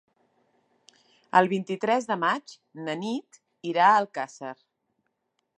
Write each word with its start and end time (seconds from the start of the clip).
El 1.41 1.49
vint-i-tres 1.51 2.09
de 2.13 2.17
maig 2.23 2.57
na 2.87 2.97
Nit 3.05 3.41
irà 3.73 3.87
a 3.93 4.03
Alcàsser. 4.03 4.59